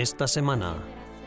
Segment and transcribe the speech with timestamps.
[0.00, 0.76] Esta semana,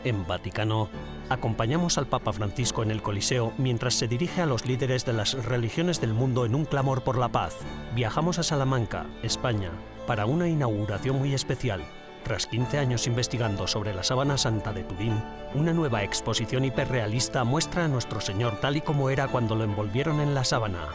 [0.02, 0.88] en Vaticano,
[1.28, 5.34] acompañamos al Papa Francisco en el Coliseo mientras se dirige a los líderes de las
[5.44, 7.54] religiones del mundo en un clamor por la paz.
[7.94, 9.70] Viajamos a Salamanca, España,
[10.08, 11.84] para una inauguración muy especial.
[12.24, 15.22] Tras 15 años investigando sobre la sábana santa de Turín,
[15.54, 20.18] una nueva exposición hiperrealista muestra a nuestro Señor tal y como era cuando lo envolvieron
[20.18, 20.88] en la sábana.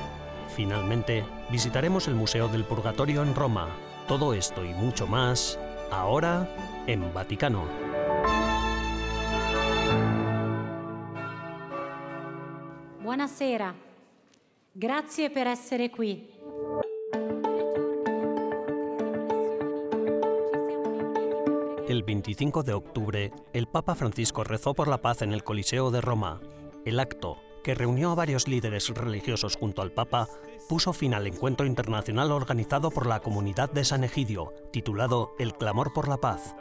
[0.54, 3.70] Finalmente, visitaremos el Museo del Purgatorio en Roma.
[4.06, 5.58] Todo esto y mucho más,
[5.92, 6.48] ahora
[6.88, 7.68] en Vaticano.
[13.02, 13.74] Buonasera,
[14.72, 16.38] grazie per essere qui.
[21.88, 26.02] El 25 de octubre, el Papa Francisco rezó por la paz en el Coliseo de
[26.02, 26.40] Roma.
[26.86, 30.28] El acto, que reunió a varios líderes religiosos junto al Papa,
[30.70, 35.94] puso fin al encuentro internacional organizado por la comunidad de San Egidio, titulado El Clamor
[35.94, 36.56] por la Paz.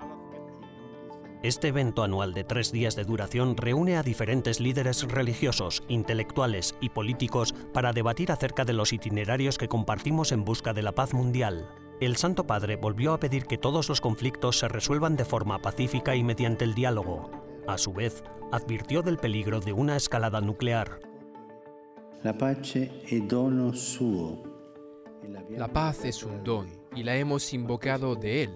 [1.42, 6.89] Este evento anual de tres días de duración reúne a diferentes líderes religiosos, intelectuales y
[6.89, 11.69] políticos para debatir acerca de los itinerarios que compartimos en busca de la paz mundial.
[12.00, 16.17] El Santo Padre volvió a pedir que todos los conflictos se resuelvan de forma pacífica
[16.17, 17.31] y mediante el diálogo.
[17.67, 21.08] A su vez, advirtió del peligro de una escalada nuclear.
[22.22, 24.42] La pace è dono suo.
[25.50, 26.66] La paz es un don
[26.97, 28.50] y la hemos invocado de Él.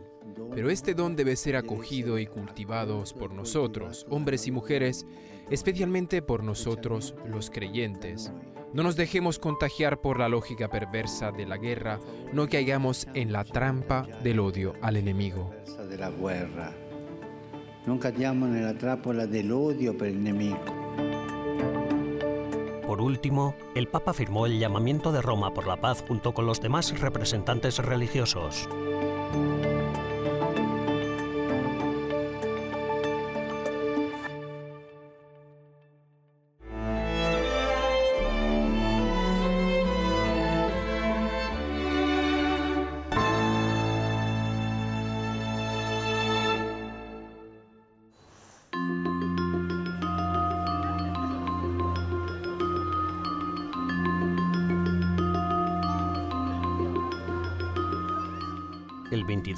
[0.53, 5.07] Pero este don debe ser acogido y cultivado por nosotros, hombres y mujeres,
[5.49, 8.33] especialmente por nosotros los creyentes.
[8.75, 12.01] No nos dejemos contagiar por la lógica perversa de la guerra,
[12.33, 15.55] no caigamos en la trampa del odio al enemigo.
[15.89, 16.75] della guerra.
[17.85, 20.82] Non cadiamo nella trappola dell'odio per il nemico.
[22.93, 26.61] Por último, el Papa firmó el llamamiento de Roma por la paz junto con los
[26.61, 28.69] demás representantes religiosos.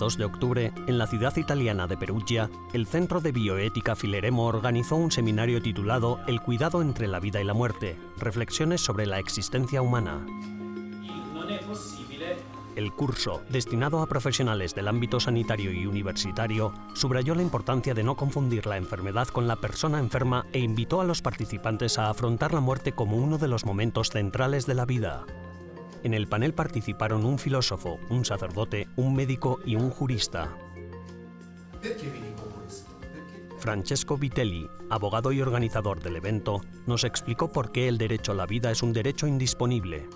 [0.05, 4.45] El 22 de octubre, en la ciudad italiana de Perugia, el Centro de Bioética Fileremo
[4.45, 9.19] organizó un seminario titulado El cuidado entre la vida y la muerte, reflexiones sobre la
[9.19, 10.27] existencia humana.
[12.77, 18.15] El curso, destinado a profesionales del ámbito sanitario y universitario, subrayó la importancia de no
[18.15, 22.61] confundir la enfermedad con la persona enferma e invitó a los participantes a afrontar la
[22.61, 25.25] muerte como uno de los momentos centrales de la vida.
[26.05, 30.55] En el panel participaron un filósofo, un sacerdote, un médico y un jurista.
[33.59, 38.45] Francesco Vitelli, abogado y organizador del evento, nos explicó por qué el derecho a la
[38.45, 40.07] vida es un derecho indisponible.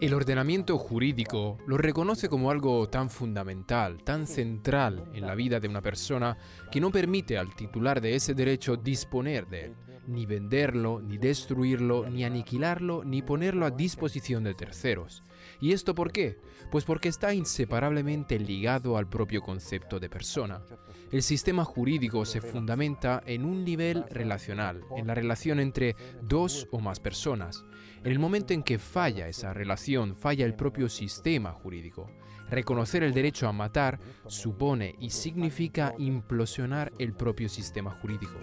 [0.00, 5.68] El ordenamiento jurídico lo reconoce como algo tan fundamental, tan central en la vida de
[5.68, 6.36] una persona,
[6.72, 9.74] que no permite al titular de ese derecho disponer de él,
[10.06, 15.22] ni venderlo, ni destruirlo, ni aniquilarlo, ni ponerlo a disposición de terceros.
[15.60, 16.38] ¿Y esto por qué?
[16.70, 20.62] Pues porque está inseparablemente ligado al propio concepto de persona.
[21.10, 26.80] El sistema jurídico se fundamenta en un nivel relacional, en la relación entre dos o
[26.80, 27.64] más personas.
[28.04, 32.10] En el momento en que falla esa relación, falla el propio sistema jurídico.
[32.50, 38.38] Reconocer el derecho a matar supone y significa implosionar el propio sistema jurídico.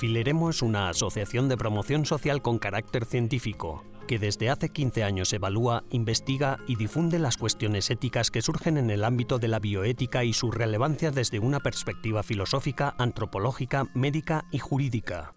[0.00, 5.30] Fileremo es una asociación de promoción social con carácter científico que desde hace 15 años
[5.34, 10.24] evalúa, investiga y difunde las cuestiones éticas que surgen en el ámbito de la bioética
[10.24, 15.34] y su relevancia desde una perspectiva filosófica, antropológica, médica y jurídica.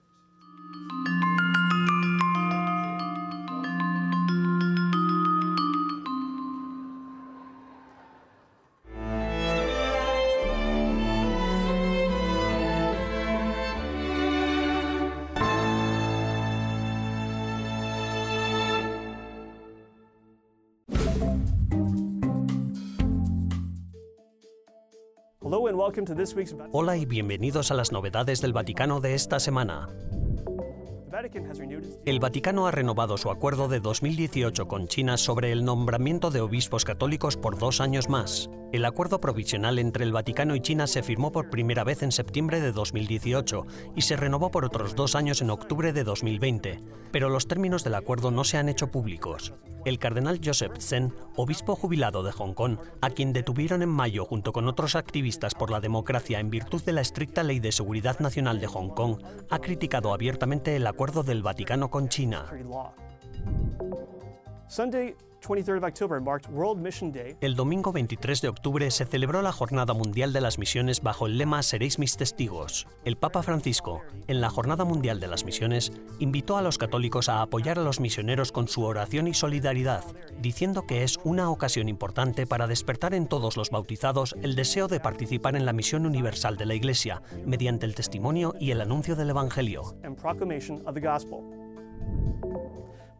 [26.71, 29.89] Hola y bienvenidos a las novedades del Vaticano de esta semana.
[32.05, 36.83] El Vaticano ha renovado su acuerdo de 2018 con China sobre el nombramiento de obispos
[36.83, 38.49] católicos por dos años más.
[38.73, 42.59] El acuerdo provisional entre el Vaticano y China se firmó por primera vez en septiembre
[42.59, 46.81] de 2018 y se renovó por otros dos años en octubre de 2020,
[47.11, 49.53] pero los términos del acuerdo no se han hecho públicos.
[49.85, 54.51] El cardenal Joseph Zen, obispo jubilado de Hong Kong, a quien detuvieron en mayo junto
[54.51, 58.59] con otros activistas por la democracia en virtud de la estricta ley de seguridad nacional
[58.59, 59.19] de Hong Kong,
[59.51, 62.47] ha criticado abiertamente el acuerdo del Vaticano con China.
[64.73, 67.35] Sunday, 23rd of October marked World Mission Day.
[67.41, 71.37] El domingo 23 de octubre se celebró la Jornada Mundial de las Misiones bajo el
[71.37, 72.87] lema Seréis mis testigos.
[73.05, 77.43] El Papa Francisco, en la Jornada Mundial de las Misiones, invitó a los católicos a
[77.43, 80.03] apoyar a los misioneros con su oración y solidaridad,
[80.39, 84.99] diciendo que es una ocasión importante para despertar en todos los bautizados el deseo de
[84.99, 89.29] participar en la misión universal de la Iglesia, mediante el testimonio y el anuncio del
[89.29, 89.83] Evangelio.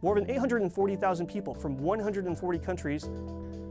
[0.02, 3.08] More than 840,000 people from 140 countries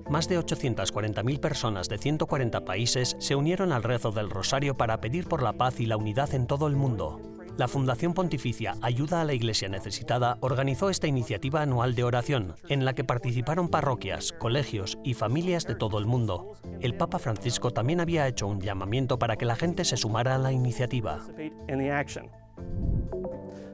[0.09, 5.27] Más de 840.000 personas de 140 países se unieron al rezo del Rosario para pedir
[5.27, 7.19] por la paz y la unidad en todo el mundo.
[7.57, 12.83] La Fundación Pontificia Ayuda a la Iglesia Necesitada organizó esta iniciativa anual de oración, en
[12.83, 16.53] la que participaron parroquias, colegios y familias de todo el mundo.
[16.81, 20.39] El Papa Francisco también había hecho un llamamiento para que la gente se sumara a
[20.39, 21.19] la iniciativa.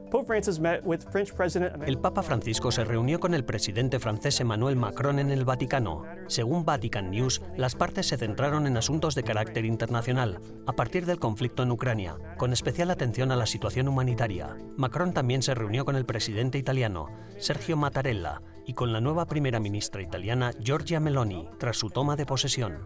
[0.09, 0.19] Participate in the action.
[0.19, 3.99] Pope Francis met with French President Emmanuel El Papa Francisco se reunió con el presidente
[3.99, 6.03] francés Emmanuel Macron en el Vaticano.
[6.27, 11.19] Según Vatican News, las partes se centraron en asuntos de carácter internacional, a partir del
[11.19, 14.57] conflicto en Ucrania, con especial atención a la situación humanitaria.
[14.77, 17.07] Macron también se reunió con el presidente italiano,
[17.37, 22.25] Sergio Mattarella, y con la nueva primera ministra italiana, Giorgia Meloni, tras su toma de
[22.27, 22.77] posesión.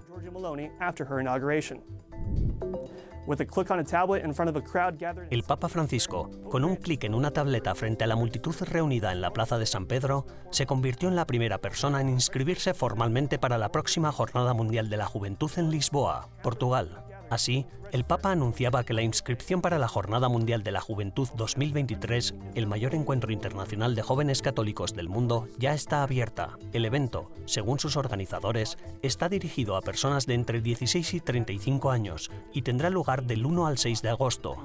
[5.30, 9.22] El Papa Francisco, con un clic en una tableta frente a la multitud reunida en
[9.22, 13.58] la Plaza de San Pedro, se convirtió en la primera persona en inscribirse formalmente para
[13.58, 17.03] la próxima Jornada Mundial de la Juventud en Lisboa, Portugal.
[17.34, 22.36] Así, el Papa anunciaba que la inscripción para la Jornada Mundial de la Juventud 2023,
[22.54, 26.60] el mayor encuentro internacional de jóvenes católicos del mundo, ya está abierta.
[26.74, 32.30] El evento, según sus organizadores, está dirigido a personas de entre 16 y 35 años
[32.54, 34.56] y tendrá lugar del 1 al 6 de agosto.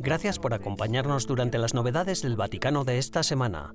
[0.00, 3.74] Gracias por acompañarnos durante las novedades del Vaticano de esta semana.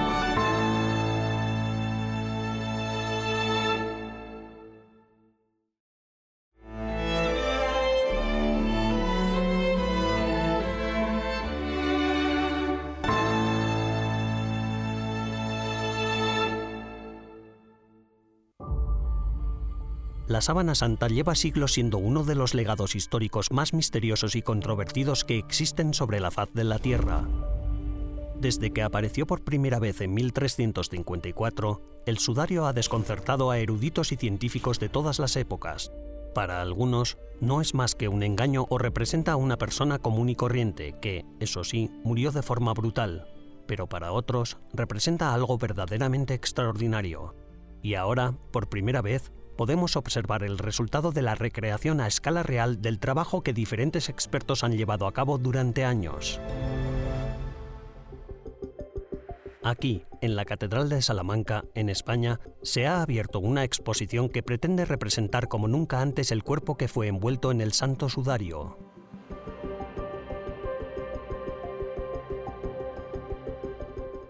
[20.31, 25.25] La sábana santa lleva siglos siendo uno de los legados históricos más misteriosos y controvertidos
[25.25, 27.27] que existen sobre la faz de la Tierra.
[28.39, 34.15] Desde que apareció por primera vez en 1354, el sudario ha desconcertado a eruditos y
[34.15, 35.91] científicos de todas las épocas.
[36.33, 40.35] Para algunos, no es más que un engaño o representa a una persona común y
[40.35, 43.27] corriente que, eso sí, murió de forma brutal,
[43.67, 47.35] pero para otros representa algo verdaderamente extraordinario.
[47.83, 52.81] Y ahora, por primera vez, podemos observar el resultado de la recreación a escala real
[52.81, 56.39] del trabajo que diferentes expertos han llevado a cabo durante años.
[59.61, 64.83] Aquí, en la Catedral de Salamanca, en España, se ha abierto una exposición que pretende
[64.83, 68.79] representar como nunca antes el cuerpo que fue envuelto en el Santo Sudario.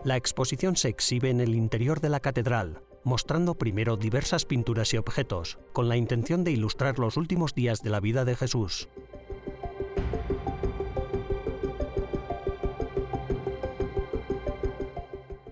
[0.04, 4.98] La exposición se exhibe en el interior de la catedral, mostrando primero diversas pinturas y
[4.98, 8.90] objetos, con la intención de ilustrar los últimos días de la vida de Jesús.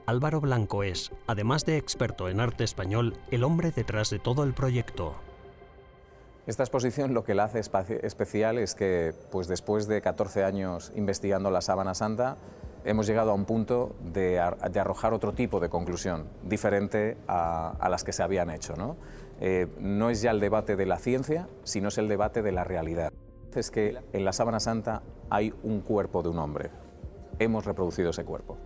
[0.06, 4.54] Álvaro Blanco es, además de experto en arte español, el hombre detrás de todo el
[4.56, 5.16] proyecto.
[6.48, 11.52] Esta exposición lo que la hace especial es que, pues después de 14 años investigando
[11.52, 12.38] la sábana santa,
[12.86, 17.72] hemos llegado a un punto de, ar- de arrojar otro tipo de conclusión, diferente a,
[17.80, 18.76] a las que se habían hecho.
[18.76, 18.96] ¿no?
[19.42, 22.64] Eh, no es ya el debate de la ciencia, sino es el debate de la
[22.64, 23.12] realidad.
[23.56, 26.70] Es que en la sábana santa hay un cuerpo de un hombre.
[27.40, 28.58] Hemos reproducido ese cuerpo.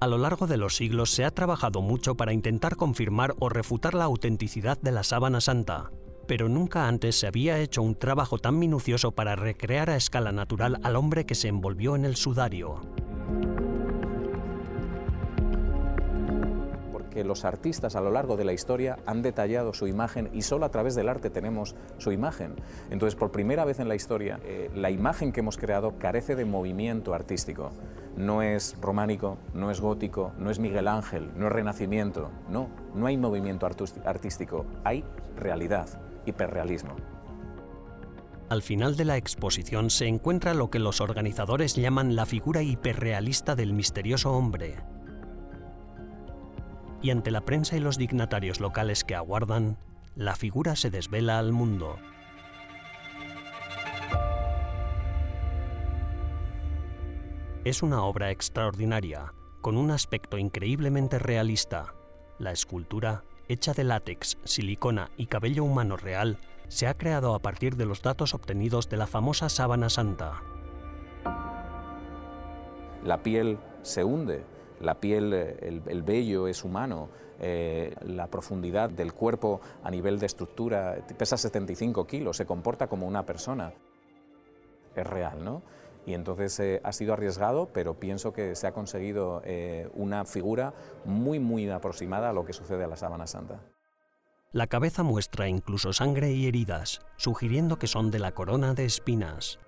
[0.00, 3.94] A lo largo de los siglos se ha trabajado mucho para intentar confirmar o refutar
[3.94, 5.90] la autenticidad de la sábana santa,
[6.26, 10.78] pero nunca antes se había hecho un trabajo tan minucioso para recrear a escala natural
[10.82, 12.80] al hombre que se envolvió en el sudario.
[17.14, 20.66] que los artistas a lo largo de la historia han detallado su imagen y solo
[20.66, 22.56] a través del arte tenemos su imagen.
[22.90, 26.44] Entonces, por primera vez en la historia, eh, la imagen que hemos creado carece de
[26.44, 27.70] movimiento artístico.
[28.16, 32.30] No es románico, no es gótico, no es Miguel Ángel, no es Renacimiento.
[32.48, 35.04] No, no hay movimiento artístico, hay
[35.36, 35.88] realidad,
[36.26, 36.96] hiperrealismo.
[38.50, 43.56] Al final de la exposición se encuentra lo que los organizadores llaman la figura hiperrealista
[43.56, 44.76] del misterioso hombre.
[47.02, 49.78] Y ante la prensa y los dignatarios locales que aguardan,
[50.14, 51.96] la figura se desvela al mundo.
[57.64, 61.94] Es una obra extraordinaria, con un aspecto increíblemente realista.
[62.38, 67.76] La escultura, hecha de látex, silicona y cabello humano real, se ha creado a partir
[67.76, 70.42] de los datos obtenidos de la famosa sábana santa.
[73.04, 74.44] La piel se hunde,
[74.80, 77.08] la piel, eh, el, vello es humano,
[77.40, 83.06] eh, la profundidad del cuerpo a nivel de estructura pesa 75 kilos, se comporta como
[83.06, 83.72] una persona.
[84.96, 85.62] Es real, ¿no?
[86.06, 89.42] Y entonces eh, ha sido arriesgado, pero pienso que se ha conseguido
[89.94, 93.60] una figura muy, muy aproximada a lo que sucede a la sábana santa.
[94.52, 99.58] La cabeza muestra incluso sangre y heridas, sugiriendo que son de la corona de espinas.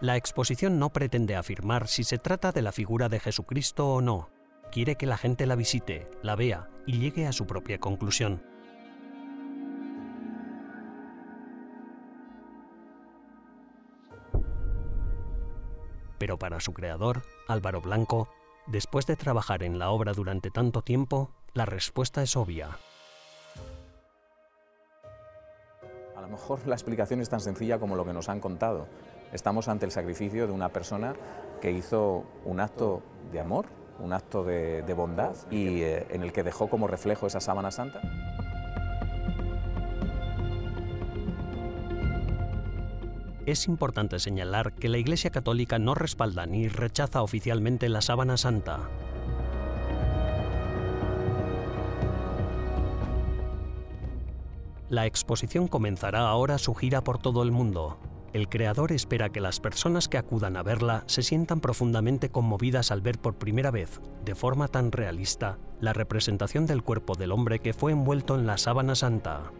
[0.00, 4.30] La exposición no pretende afirmar si se trata de la figura de Jesucristo o no.
[4.70, 8.49] Quiere que la gente la visite, la vea y llegue a su propia conclusión.
[16.20, 18.28] Pero para su creador, Álvaro Blanco,
[18.70, 22.78] Después de trabajar en la obra durante tanto tiempo, la respuesta es obvia.
[26.16, 28.86] A lo mejor la explicación es tan sencilla como lo que nos han contado.
[29.32, 31.14] Estamos ante el sacrificio de una persona
[31.60, 33.66] que hizo un acto de amor,
[33.98, 38.00] un acto de, bondad y eh, en el que dejó como reflejo esa sábana santa.
[43.50, 48.88] Es importante señalar que la Iglesia Católica no respalda ni rechaza oficialmente la sábana santa.
[54.88, 57.98] La exposición comenzará ahora su gira por todo el mundo.
[58.32, 63.00] El creador espera que las personas que acudan a verla se sientan profundamente conmovidas al
[63.00, 67.72] ver por primera vez, de forma tan realista, la representación del cuerpo del hombre que
[67.72, 69.50] fue envuelto en la sábana santa.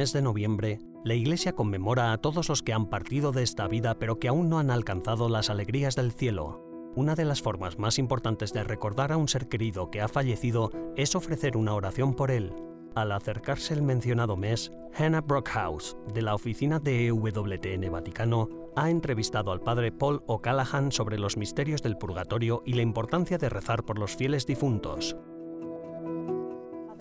[0.00, 3.98] Mes de noviembre, la Iglesia conmemora a todos los que han partido de esta vida
[3.98, 6.64] pero que aún no han alcanzado las alegrías del cielo.
[6.96, 10.70] Una de las formas más importantes de recordar a un ser querido que ha fallecido
[10.96, 12.54] es ofrecer una oración por él.
[12.94, 19.52] Al acercarse el mencionado mes, Hannah Brockhouse, de la oficina de EWTN Vaticano, ha entrevistado
[19.52, 23.98] al padre Paul O'Callaghan sobre los misterios del purgatorio y la importancia de rezar por
[23.98, 25.14] los fieles difuntos.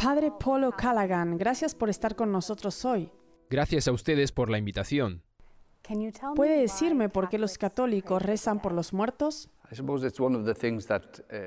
[0.02, 3.12] Padre Polo Callaghan, gracias por estar con nosotros hoy.
[3.50, 5.24] Gracias a ustedes por la invitación.
[6.36, 9.50] ¿Puede decirme por qué los católicos rezan por los muertos?
[9.72, 9.76] Uh,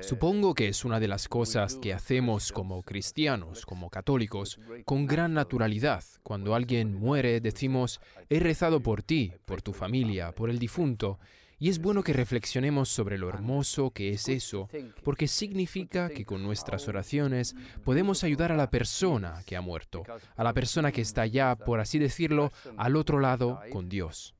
[0.01, 5.33] Supongo que es una de las cosas que hacemos como cristianos, como católicos, con gran
[5.33, 6.03] naturalidad.
[6.21, 11.19] Cuando alguien muere, decimos, he rezado por ti, por tu familia, por el difunto,
[11.63, 14.67] y es bueno que reflexionemos sobre lo hermoso que es eso,
[15.01, 17.55] porque significa que con nuestras oraciones
[17.85, 20.03] podemos ayudar a la persona que ha muerto,
[20.35, 24.35] a la persona que está ya, por así decirlo, al otro lado con Dios.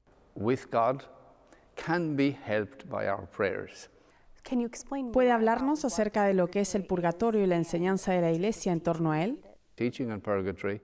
[5.13, 8.73] ¿Puede hablarnos acerca de lo que es el purgatorio y la enseñanza de la Iglesia
[8.73, 9.39] en torno a él?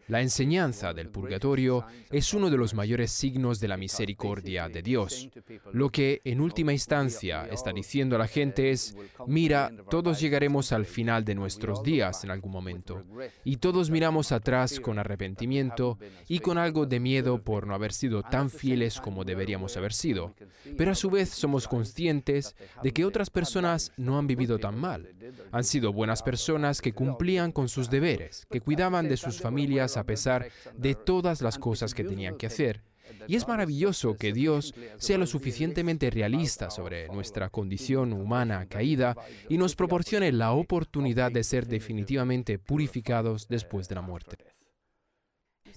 [0.08, 5.30] La enseñanza del purgatorio es uno de los mayores signos de la misericordia de Dios.
[5.72, 8.96] Lo que en última instancia está diciendo a la gente es,
[9.28, 13.04] mira, todos llegaremos al final de nuestros días en algún momento.
[13.44, 18.24] Y todos miramos atrás con arrepentimiento y con algo de miedo por no haber sido
[18.24, 20.34] tan fieles como deberíamos haber sido.
[20.78, 25.08] Pero a su vez somos conscientes de que otras personas no han vivido tan mal.
[25.52, 30.04] Han sido buenas personas que cumplían con sus deberes, que cuidaban de sus familias a
[30.04, 32.84] pesar de todas las cosas que tenían que hacer.
[33.28, 39.16] Y es maravilloso que Dios sea lo suficientemente realista sobre nuestra condición humana caída
[39.48, 44.38] y nos proporcione la oportunidad de ser definitivamente purificados después de la muerte.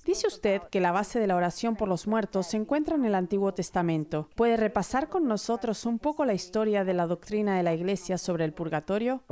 [0.04, 3.14] Dice usted que la base de la oración por los muertos se encuentra en el
[3.14, 4.28] Antiguo Testamento.
[4.34, 8.44] ¿Puede repasar con nosotros un poco la historia de la doctrina de la Iglesia sobre
[8.44, 9.22] el purgatorio?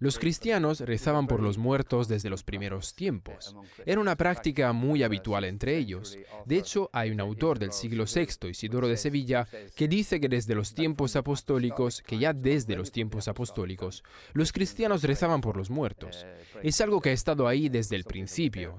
[0.00, 3.54] Los cristianos rezaban por los muertos desde los primeros tiempos.
[3.84, 6.18] Era una práctica muy habitual entre ellos.
[6.46, 10.56] De hecho, hay un autor del siglo VI, Isidoro de Sevilla, que dice que desde
[10.56, 14.02] los tiempos apostólicos, que ya desde los tiempos apostólicos,
[14.32, 16.26] los cristianos rezaban por los muertos.
[16.64, 18.15] Es algo que ha estado ahí desde el principio.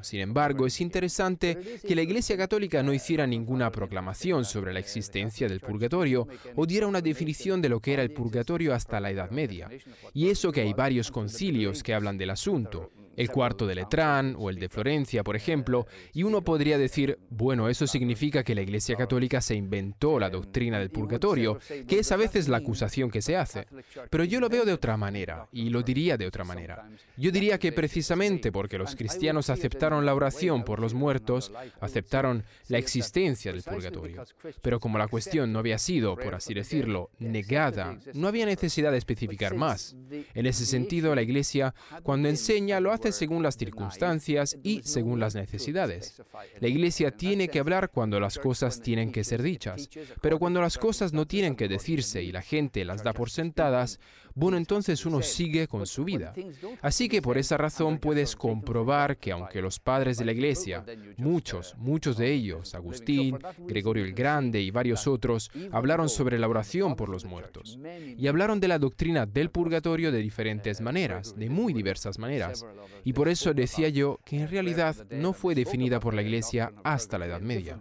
[0.02, 5.48] Sin embargo, es interesante que la Iglesia Católica no hiciera ninguna proclamación sobre la existencia
[5.48, 9.32] del purgatorio o diera una definición de lo que era el purgatorio hasta la Edad
[9.32, 9.70] Media.
[10.14, 14.50] Y eso que hay varios concilios que hablan del asunto el cuarto de Letrán o
[14.50, 18.96] el de Florencia, por ejemplo, y uno podría decir, bueno, eso significa que la Iglesia
[18.96, 23.36] Católica se inventó la doctrina del purgatorio, que es a veces la acusación que se
[23.36, 23.66] hace.
[24.10, 26.88] Pero yo lo veo de otra manera, y lo diría de otra manera.
[27.18, 32.78] Yo diría que precisamente porque los cristianos aceptaron la oración por los muertos, aceptaron la
[32.78, 34.24] existencia del purgatorio.
[34.62, 39.00] Pero como la cuestión no había sido, por así decirlo, negada, no había necesidad de
[39.00, 39.96] especificar más.
[40.36, 45.36] En ese sentido, la Iglesia, cuando enseña, lo hace según las circunstancias y según las
[45.36, 46.22] necesidades.
[46.60, 49.90] La iglesia tiene que hablar cuando las cosas tienen que ser dichas,
[50.22, 54.00] pero cuando las cosas no tienen que decirse y la gente las da por sentadas,
[54.38, 56.32] bueno, entonces uno sigue con su vida.
[56.84, 60.86] Así que por esa razón puedes comprobar que aunque los padres de la iglesia,
[61.18, 66.96] muchos, muchos de ellos, Agustín, Gregorio el Grande y varios otros, hablaron sobre la oración
[66.96, 67.80] por los muertos.
[68.16, 72.64] Y hablaron de la doctrina del purgatorio de diferentes maneras, de muy diversas maneras.
[73.04, 77.18] Y por eso decía yo que en realidad no fue definida por la iglesia hasta
[77.18, 77.80] la Edad Media.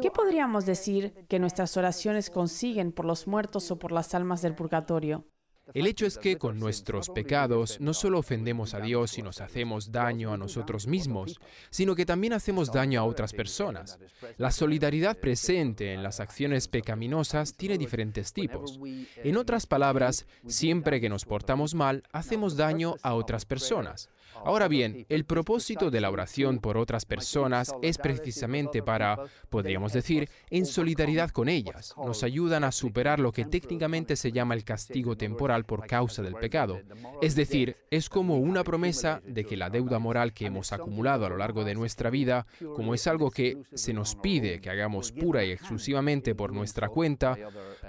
[0.00, 4.54] ¿Qué podríamos decir que nuestras oraciones consiguen por los muertos o por las almas del
[4.54, 5.26] purgatorio?
[5.74, 9.92] El hecho es que con nuestros pecados no solo ofendemos a Dios y nos hacemos
[9.92, 13.98] daño a nosotros mismos, sino que también hacemos daño a otras personas.
[14.36, 18.78] La solidaridad presente en las acciones pecaminosas tiene diferentes tipos.
[19.16, 24.10] En otras palabras, siempre que nos portamos mal, hacemos daño a otras personas.
[24.44, 30.28] Ahora bien, el propósito de la oración por otras personas es precisamente para, podríamos decir,
[30.50, 31.94] en solidaridad con ellas.
[31.96, 36.34] Nos ayudan a superar lo que técnicamente se llama el castigo temporal por causa del
[36.34, 36.80] pecado.
[37.22, 41.28] Es decir, es como una promesa de que la deuda moral que hemos acumulado a
[41.28, 45.44] lo largo de nuestra vida, como es algo que se nos pide que hagamos pura
[45.44, 47.36] y exclusivamente por nuestra cuenta,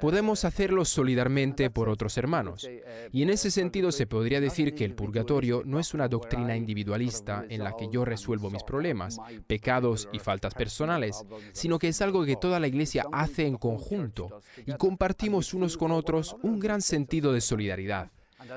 [0.02, 2.68] podemos hacerlo solidarmente por otros hermanos.
[3.12, 7.46] Y en ese sentido se podría decir que el purgatorio no es una doctrina individualista
[7.50, 12.26] en la que yo resuelvo mis problemas, pecados y faltas personales, sino que es algo
[12.26, 17.34] que toda la Iglesia hace en conjunto y compartimos unos con otros un gran sentido
[17.34, 17.59] de solidaridad.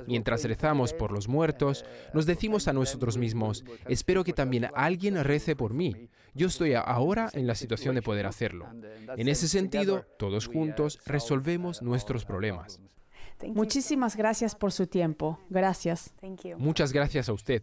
[0.07, 1.85] Mientras rezamos por los muertos,
[2.15, 6.09] nos decimos a nosotros mismos, espero que también alguien rece por mí.
[6.35, 8.69] Yo estoy ahora en la situación de poder hacerlo.
[9.17, 12.81] En ese sentido, todos juntos resolvemos nuestros problemas.
[13.49, 15.41] Muchísimas gracias por su tiempo.
[15.51, 16.15] Gracias.
[16.59, 17.63] Muchas gracias a usted.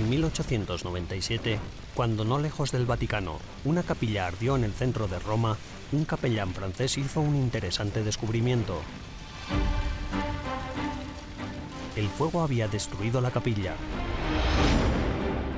[0.00, 1.58] En 1897,
[1.94, 3.36] cuando no lejos del Vaticano
[3.66, 5.58] una capilla ardió en el centro de Roma,
[5.92, 8.80] un capellán francés hizo un interesante descubrimiento.
[11.96, 13.74] El fuego había destruido la capilla.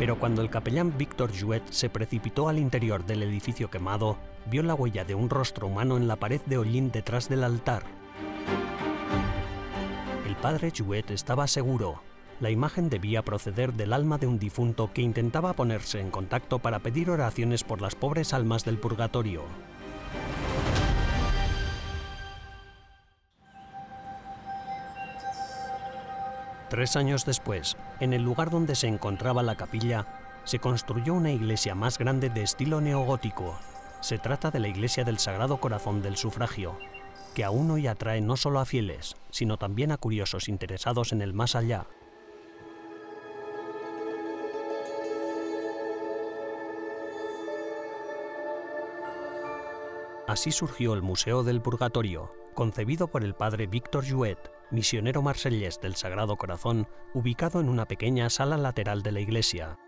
[0.01, 4.19] Pero cuando el capellán Victor Jouet se precipitó al interior del edificio quemado,
[4.51, 7.85] vio la huella de un rostro humano en la pared de hollín detrás del altar.
[10.27, 12.12] El padre Jouet estaba seguro.
[12.43, 16.81] La imagen debía proceder del alma de un difunto que intentaba ponerse en contacto para
[16.81, 19.45] pedir oraciones por las pobres almas del purgatorio.
[26.69, 30.09] Tres años después, en el lugar donde se encontraba la capilla,
[30.43, 33.57] se construyó una iglesia más grande de estilo neogótico.
[34.01, 36.77] Se trata de la iglesia del Sagrado Corazón del Sufragio,
[37.37, 41.35] que aún hoy atrae no solo a fieles, sino también a curiosos interesados en el
[41.35, 41.87] más allá.
[50.33, 54.39] Así surgió el Museo del Purgatorio, concebido por el padre Víctor Jouet,
[54.71, 59.79] misionero marsellés del Sagrado Corazón, ubicado en una pequeña sala lateral de la iglesia.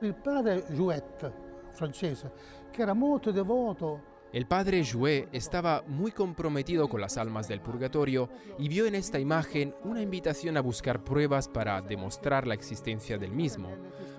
[0.00, 1.30] El padre Jouet,
[1.72, 2.32] francese,
[2.72, 4.00] que era muy devoto
[4.32, 9.18] el padre Jouet estaba muy comprometido con las almas del purgatorio y vio en esta
[9.18, 13.68] imagen una invitación a buscar pruebas para demostrar la existencia del mismo.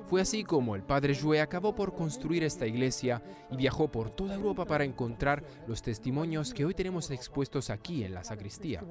[0.05, 4.35] Fue así como el padre Jouet acabó por construir esta iglesia y viajó por toda
[4.35, 8.83] Europa para encontrar los testimonios que hoy tenemos expuestos aquí en la sacristía.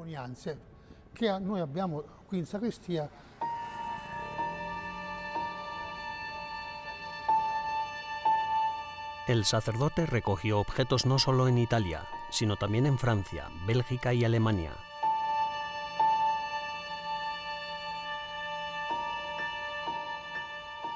[9.33, 14.73] El sacerdote recogió objetos no solo en Italia, sino también en Francia, Bélgica y Alemania.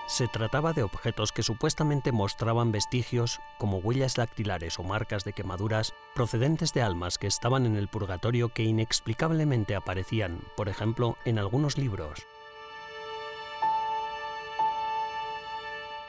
[0.06, 5.94] Se trataba de objetos que supuestamente mostraban vestigios, como huellas dactilares o marcas de quemaduras,
[6.14, 11.78] procedentes de almas que estaban en el purgatorio que inexplicablemente aparecían, por ejemplo, en algunos
[11.78, 12.26] libros.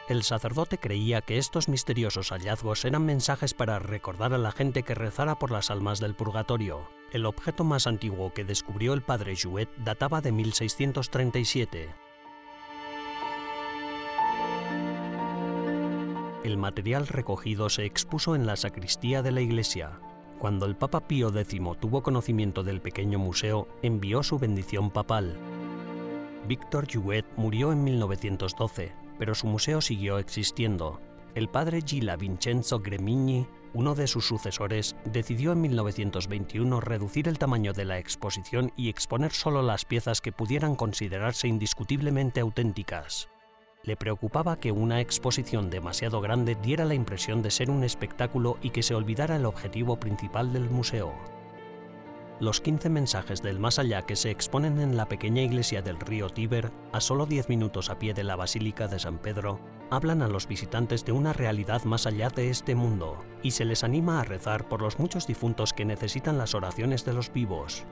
[0.08, 4.96] El sacerdote creía que estos misteriosos hallazgos eran mensajes para recordar a la gente que
[4.96, 6.88] rezara por las almas del purgatorio.
[7.12, 11.90] El objeto más antiguo que descubrió el padre Jouet databa de 1637.
[16.46, 20.00] El material recogido se expuso en la sacristía de la iglesia.
[20.40, 25.36] Cuando el Papa Pío X tuvo conocimiento del pequeño museo, envió su bendición papal.
[26.48, 31.00] Víctor Jouet murió en 1912 pero su museo siguió existiendo.
[31.36, 37.74] El padre Gila Vincenzo Gremigni, uno de sus sucesores, decidió en 1921 reducir el tamaño
[37.74, 43.30] de la exposición y exponer solo las piezas que pudieran considerarse indiscutiblemente auténticas.
[43.84, 48.72] Le preocupaba que una exposición demasiado grande diera la impresión de ser un espectáculo y
[48.72, 51.37] que se olvidara el objetivo principal del museo.
[52.40, 56.30] Los 15 mensajes del más allá que se exponen en la pequeña iglesia del río
[56.30, 60.28] Tíber, a solo 10 minutos a pie de la Basílica de San Pedro, hablan a
[60.28, 64.24] los visitantes de una realidad más allá de este mundo y se les anima a
[64.24, 67.86] rezar por los muchos difuntos que necesitan las oraciones de los vivos.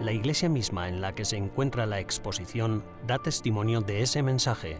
[0.00, 4.78] La iglesia misma en la que se encuentra la exposición da testimonio de ese mensaje.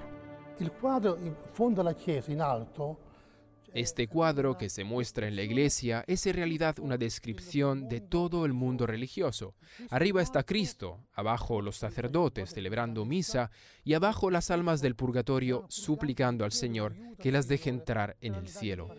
[0.59, 2.99] El cuadro en fondo la chiesa en alto
[3.75, 8.47] este cuadro que se muestra en la iglesia es en realidad una descripción de todo
[8.47, 9.55] el mundo religioso.
[9.91, 13.51] Arriba está Cristo, abajo los sacerdotes celebrando misa
[13.83, 18.49] y abajo las almas del purgatorio suplicando al Señor que las deje entrar en el
[18.49, 18.95] cielo.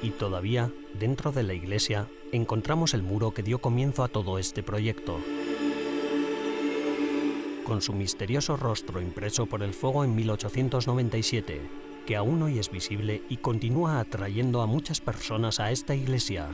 [0.00, 4.62] Y todavía, dentro de la iglesia, encontramos el muro que dio comienzo a todo este
[4.62, 5.18] proyecto
[7.68, 11.60] con su misterioso rostro impreso por el fuego en 1897,
[12.06, 16.48] que aún hoy es visible y continúa atrayendo a muchas personas a esta iglesia.